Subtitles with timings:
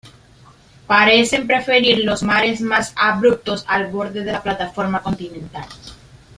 [0.87, 5.67] Parecen preferir los mares más abruptos al borde de la plataforma continental.